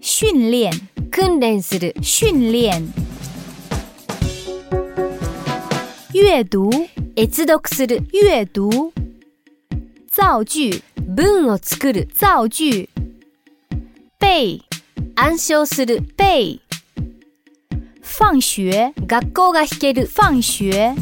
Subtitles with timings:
[0.00, 0.70] 訓練
[1.10, 2.92] 訓練する訓練
[6.14, 6.70] 阅读
[7.16, 8.92] 閲読する阅读
[10.10, 12.88] 造句文を作る造句
[14.20, 14.60] 背
[15.16, 16.60] 暗唱する背
[18.00, 20.98] 放学学校が弾ける放学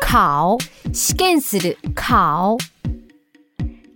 [0.00, 0.58] 考
[0.92, 2.58] 試験する考